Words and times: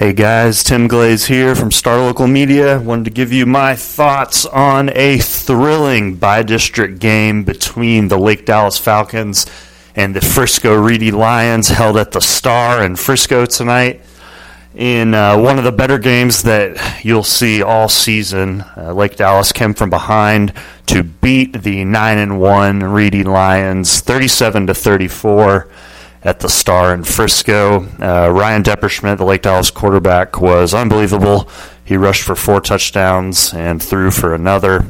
Hey 0.00 0.14
guys, 0.14 0.64
Tim 0.64 0.88
Glaze 0.88 1.26
here 1.26 1.54
from 1.54 1.70
Star 1.70 1.98
Local 1.98 2.26
Media. 2.26 2.80
Wanted 2.80 3.04
to 3.04 3.10
give 3.10 3.34
you 3.34 3.44
my 3.44 3.76
thoughts 3.76 4.46
on 4.46 4.88
a 4.94 5.18
thrilling 5.18 6.14
bi 6.14 6.42
district 6.42 7.00
game 7.00 7.44
between 7.44 8.08
the 8.08 8.16
Lake 8.16 8.46
Dallas 8.46 8.78
Falcons 8.78 9.44
and 9.94 10.16
the 10.16 10.22
Frisco 10.22 10.74
Reedy 10.74 11.10
Lions 11.10 11.68
held 11.68 11.98
at 11.98 12.12
the 12.12 12.20
Star 12.20 12.82
in 12.82 12.96
Frisco 12.96 13.44
tonight. 13.44 14.00
In 14.74 15.12
uh, 15.12 15.36
one 15.38 15.58
of 15.58 15.64
the 15.64 15.72
better 15.72 15.98
games 15.98 16.44
that 16.44 17.04
you'll 17.04 17.22
see 17.22 17.62
all 17.62 17.90
season, 17.90 18.64
uh, 18.78 18.94
Lake 18.94 19.16
Dallas 19.16 19.52
came 19.52 19.74
from 19.74 19.90
behind 19.90 20.54
to 20.86 21.02
beat 21.02 21.62
the 21.62 21.84
9 21.84 22.16
and 22.16 22.40
1 22.40 22.84
Reedy 22.84 23.22
Lions 23.22 24.00
37 24.00 24.68
to 24.68 24.72
34 24.72 25.68
at 26.22 26.40
the 26.40 26.48
Star 26.48 26.92
in 26.92 27.04
Frisco. 27.04 27.82
Uh, 28.00 28.30
Ryan 28.30 28.62
Depperschmidt, 28.62 29.18
the 29.18 29.24
Lake 29.24 29.42
Dallas 29.42 29.70
quarterback, 29.70 30.40
was 30.40 30.74
unbelievable. 30.74 31.48
He 31.84 31.96
rushed 31.96 32.22
for 32.22 32.36
four 32.36 32.60
touchdowns 32.60 33.54
and 33.54 33.82
threw 33.82 34.10
for 34.10 34.34
another. 34.34 34.86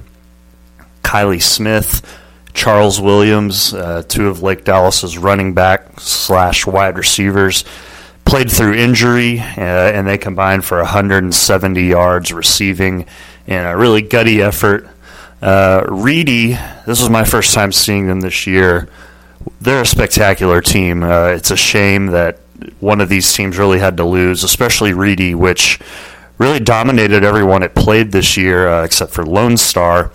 Kylie 1.03 1.43
Smith, 1.43 2.06
Charles 2.53 3.01
Williams, 3.01 3.73
uh, 3.73 4.03
two 4.06 4.29
of 4.29 4.43
Lake 4.43 4.65
Dallas's 4.65 5.16
running 5.16 5.55
back 5.55 6.01
slash 6.01 6.67
wide 6.67 6.98
receivers, 6.98 7.64
played 8.25 8.51
through 8.51 8.75
injury, 8.75 9.41
uh, 9.41 9.45
and 9.55 10.06
they 10.06 10.19
combined 10.19 10.64
for 10.64 10.78
170 10.78 11.83
yards 11.83 12.33
receiving 12.33 13.06
in 13.47 13.64
a 13.64 13.77
really 13.77 14.03
gutty 14.03 14.42
effort. 14.42 14.89
Uh, 15.41 15.84
Reedy, 15.89 16.53
this 16.86 17.01
was 17.01 17.08
my 17.08 17.25
first 17.25 17.55
time 17.55 17.73
seeing 17.73 18.08
them 18.08 18.20
this 18.20 18.47
year 18.47 18.89
they're 19.60 19.83
a 19.83 19.86
spectacular 19.86 20.60
team. 20.60 21.02
Uh, 21.02 21.28
it's 21.28 21.50
a 21.50 21.56
shame 21.56 22.06
that 22.08 22.38
one 22.80 23.00
of 23.00 23.08
these 23.08 23.33
teams 23.33 23.58
really 23.58 23.78
had 23.78 23.96
to 23.96 24.05
lose, 24.05 24.44
especially 24.44 24.92
Reedy, 24.92 25.34
which 25.34 25.78
really 26.38 26.60
dominated 26.60 27.24
everyone 27.24 27.62
it 27.62 27.74
played 27.74 28.12
this 28.12 28.36
year, 28.36 28.68
uh, 28.68 28.84
except 28.84 29.12
for 29.12 29.24
Lone 29.24 29.56
Star. 29.56 30.12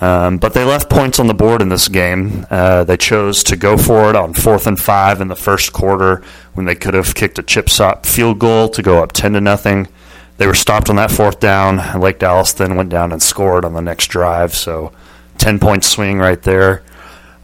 Um, 0.00 0.36
but 0.36 0.52
they 0.52 0.64
left 0.64 0.90
points 0.90 1.18
on 1.18 1.26
the 1.26 1.34
board 1.34 1.62
in 1.62 1.70
this 1.70 1.88
game. 1.88 2.46
Uh, 2.50 2.84
they 2.84 2.98
chose 2.98 3.42
to 3.44 3.56
go 3.56 3.78
for 3.78 4.10
it 4.10 4.16
on 4.16 4.34
fourth 4.34 4.66
and 4.66 4.78
five 4.78 5.22
in 5.22 5.28
the 5.28 5.36
first 5.36 5.72
quarter 5.72 6.22
when 6.52 6.66
they 6.66 6.74
could 6.74 6.92
have 6.92 7.14
kicked 7.14 7.38
a 7.38 7.42
chip 7.42 7.68
shot 7.68 8.04
field 8.04 8.38
goal 8.38 8.68
to 8.68 8.82
go 8.82 9.02
up 9.02 9.12
ten 9.12 9.32
to 9.32 9.40
nothing. 9.40 9.88
They 10.36 10.46
were 10.46 10.54
stopped 10.54 10.90
on 10.90 10.96
that 10.96 11.10
fourth 11.10 11.40
down. 11.40 11.98
Lake 11.98 12.18
Dallas 12.18 12.52
then 12.52 12.76
went 12.76 12.90
down 12.90 13.10
and 13.10 13.22
scored 13.22 13.64
on 13.64 13.72
the 13.72 13.80
next 13.80 14.08
drive. 14.08 14.54
So, 14.54 14.92
ten 15.38 15.58
point 15.58 15.82
swing 15.82 16.18
right 16.18 16.42
there. 16.42 16.82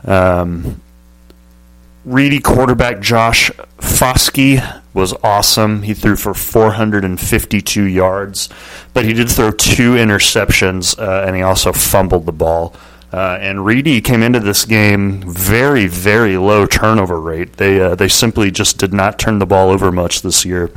Um, 0.04 0.81
Reedy 2.04 2.40
quarterback 2.40 3.00
Josh 3.00 3.50
Foskey 3.78 4.82
was 4.92 5.14
awesome. 5.22 5.82
He 5.82 5.94
threw 5.94 6.16
for 6.16 6.34
452 6.34 7.84
yards, 7.84 8.48
but 8.92 9.04
he 9.04 9.12
did 9.12 9.30
throw 9.30 9.52
two 9.52 9.92
interceptions, 9.92 10.98
uh, 10.98 11.24
and 11.26 11.36
he 11.36 11.42
also 11.42 11.72
fumbled 11.72 12.26
the 12.26 12.32
ball. 12.32 12.74
Uh, 13.12 13.38
and 13.40 13.64
Reedy 13.64 14.00
came 14.00 14.22
into 14.22 14.40
this 14.40 14.64
game 14.64 15.22
very, 15.30 15.86
very 15.86 16.36
low 16.36 16.66
turnover 16.66 17.20
rate. 17.20 17.54
They 17.54 17.80
uh, 17.80 17.94
they 17.94 18.08
simply 18.08 18.50
just 18.50 18.78
did 18.78 18.92
not 18.92 19.18
turn 19.18 19.38
the 19.38 19.46
ball 19.46 19.70
over 19.70 19.92
much 19.92 20.22
this 20.22 20.44
year. 20.44 20.70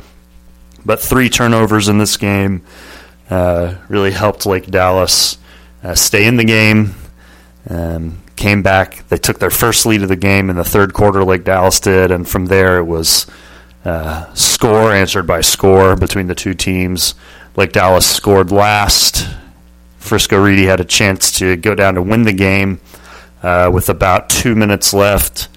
But 0.84 1.00
three 1.00 1.28
turnovers 1.28 1.88
in 1.88 1.98
this 1.98 2.16
game 2.16 2.62
uh, 3.30 3.76
really 3.88 4.12
helped 4.12 4.46
Lake 4.46 4.66
Dallas 4.66 5.38
uh, 5.82 5.94
stay 5.94 6.26
in 6.26 6.36
the 6.36 6.44
game. 6.44 6.94
Um, 7.68 8.22
came 8.36 8.62
back. 8.62 9.06
They 9.08 9.16
took 9.16 9.38
their 9.38 9.50
first 9.50 9.86
lead 9.86 10.02
of 10.02 10.08
the 10.08 10.16
game 10.16 10.50
in 10.50 10.56
the 10.56 10.64
third 10.64 10.92
quarter, 10.92 11.24
Lake 11.24 11.44
Dallas 11.44 11.80
did, 11.80 12.10
and 12.10 12.28
from 12.28 12.46
there 12.46 12.78
it 12.78 12.84
was 12.84 13.26
uh, 13.84 14.32
score 14.34 14.92
answered 14.92 15.26
by 15.26 15.40
score 15.40 15.96
between 15.96 16.26
the 16.26 16.34
two 16.34 16.54
teams. 16.54 17.14
Lake 17.56 17.72
Dallas 17.72 18.06
scored 18.06 18.50
last. 18.50 19.28
Frisco 19.98 20.40
Reedy 20.40 20.66
had 20.66 20.80
a 20.80 20.84
chance 20.84 21.32
to 21.38 21.56
go 21.56 21.74
down 21.74 21.94
to 21.94 22.02
win 22.02 22.22
the 22.22 22.32
game 22.32 22.80
uh, 23.42 23.70
with 23.72 23.88
about 23.88 24.28
two 24.28 24.54
minutes 24.54 24.92
left. 24.92 25.48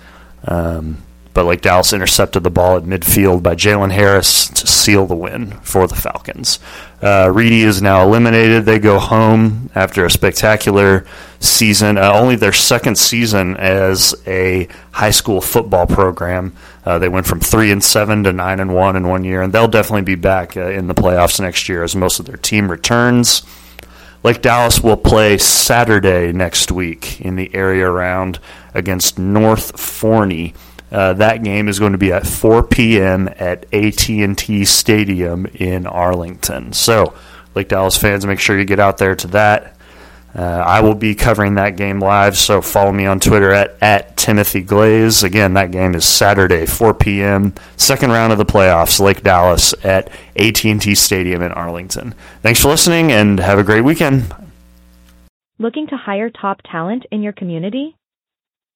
Um, 0.48 1.04
but 1.40 1.46
Lake 1.46 1.62
Dallas 1.62 1.94
intercepted 1.94 2.44
the 2.44 2.50
ball 2.50 2.76
at 2.76 2.84
midfield 2.84 3.42
by 3.42 3.56
Jalen 3.56 3.94
Harris 3.94 4.50
to 4.50 4.68
seal 4.68 5.06
the 5.06 5.16
win 5.16 5.52
for 5.62 5.88
the 5.88 5.96
Falcons. 5.96 6.60
Uh, 7.02 7.32
Reedy 7.34 7.62
is 7.62 7.82
now 7.82 8.04
eliminated. 8.04 8.66
They 8.66 8.78
go 8.78 9.00
home 9.00 9.70
after 9.74 10.04
a 10.04 10.12
spectacular 10.12 11.06
season, 11.40 11.98
uh, 11.98 12.12
only 12.12 12.36
their 12.36 12.52
second 12.52 12.98
season 12.98 13.56
as 13.56 14.14
a 14.28 14.68
high 14.92 15.12
school 15.12 15.40
football 15.40 15.88
program. 15.88 16.52
Uh, 16.86 17.00
they 17.00 17.08
went 17.08 17.26
from 17.26 17.40
three 17.40 17.72
and 17.72 17.82
seven 17.82 18.26
to 18.26 18.34
nine 18.34 18.60
and 18.60 18.76
one 18.76 18.98
in 18.98 19.08
one 19.08 19.24
year, 19.24 19.42
and 19.42 19.54
they'll 19.54 19.70
definitely 19.70 20.02
be 20.02 20.16
back 20.16 20.58
uh, 20.58 20.66
in 20.66 20.88
the 20.88 20.94
playoffs 20.94 21.40
next 21.40 21.70
year 21.70 21.86
as 21.86 21.96
most 21.96 22.20
of 22.20 22.26
their 22.26 22.36
team 22.36 22.70
returns. 22.70 23.44
Lake 24.24 24.42
Dallas 24.42 24.84
will 24.84 24.98
play 24.98 25.38
Saturday 25.38 26.34
next 26.34 26.70
week 26.70 27.22
in 27.22 27.38
the 27.38 27.50
area 27.56 27.90
round 27.90 28.42
against 28.74 29.18
North 29.18 29.80
Forney. 29.80 30.54
Uh, 30.92 31.14
that 31.14 31.44
game 31.44 31.68
is 31.68 31.80
going 31.80 31.92
to 31.92 31.98
be 31.98 32.12
at 32.12 32.26
4 32.26 32.64
p.m. 32.64 33.28
at 33.38 33.72
AT&T 33.74 34.66
Stadium 34.66 35.46
in 35.48 35.86
Arlington. 35.86 36.74
So, 36.74 37.14
Lake 37.56 37.68
Dallas 37.68 37.98
fans, 37.98 38.26
make 38.26 38.40
sure 38.40 38.58
you 38.58 38.66
get 38.66 38.80
out 38.80 38.98
there 38.98 39.16
to 39.16 39.28
that. 39.28 39.76
Uh, 40.34 40.42
I 40.42 40.82
will 40.82 40.96
be 40.96 41.16
covering 41.16 41.56
that 41.56 41.76
game 41.76 42.00
live, 42.00 42.38
so 42.38 42.62
follow 42.62 42.92
me 42.92 43.08
on 43.08 43.20
Twitter 43.20 43.52
at, 43.52 43.78
at 43.82 44.16
Timothy 44.16 44.62
Glaze. 44.62 45.24
Again, 45.24 45.56
that 45.56 45.72
game 45.72 45.96
is 45.96 46.06
Saturday, 46.06 46.68
4 46.68 46.94
p.m., 46.94 47.56
second 47.78 48.12
round 48.12 48.32
of 48.32 48.38
the 48.38 48.46
playoffs, 48.46 49.00
Lake 49.00 49.24
Dallas 49.24 49.74
at 49.84 50.12
AT&T 50.36 50.94
Stadium 50.96 51.42
in 51.42 51.52
Arlington. 51.52 52.14
Thanks 52.44 52.62
for 52.62 52.68
listening, 52.70 53.12
and 53.12 53.40
have 53.40 53.58
a 53.58 53.64
great 53.64 53.84
weekend. 53.84 54.34
Looking 55.58 55.88
to 55.88 55.98
hire 55.98 56.30
top 56.30 56.62
talent 56.64 57.06
in 57.12 57.24
your 57.24 57.34
community? 57.34 57.98